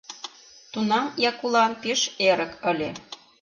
[0.71, 2.89] Тунам Якулан пеш эрык ыле.